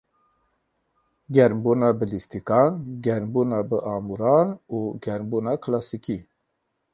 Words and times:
Germbûna 1.33 1.89
bi 1.97 2.05
lîstikan, 2.11 2.73
germbûna 3.03 3.59
bi 3.69 3.77
amûran 3.93 4.49
û 4.77 4.79
germbûna 5.03 5.53
kilasîkî. 5.63 6.17